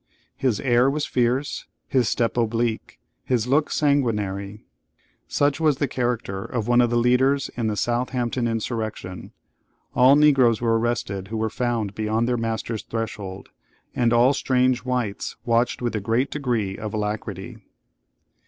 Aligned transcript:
His 0.35 0.59
air 0.59 0.89
was 0.89 1.05
fierce, 1.05 1.67
his 1.87 2.09
step 2.09 2.35
oblique, 2.35 2.99
his 3.23 3.45
look 3.45 3.69
sanguinary. 3.69 4.65
Such 5.27 5.59
was 5.59 5.77
the 5.77 5.87
character 5.87 6.43
of 6.43 6.67
one 6.67 6.81
of 6.81 6.89
the 6.89 6.97
leaders 6.97 7.51
in 7.55 7.67
the 7.67 7.75
Southampton 7.75 8.47
insurrection. 8.47 9.31
All 9.93 10.15
Negroes 10.15 10.59
were 10.59 10.79
arrested 10.79 11.27
who 11.27 11.37
were 11.37 11.51
found 11.51 11.93
beyond 11.93 12.27
their 12.27 12.35
master's 12.35 12.81
threshhold, 12.81 13.49
and 13.93 14.11
all 14.11 14.33
strange 14.33 14.79
whites 14.83 15.35
watched 15.45 15.83
with 15.83 15.95
a 15.95 16.01
great 16.01 16.31
degree 16.31 16.79
of 16.79 16.95
alacrity. 16.95 17.59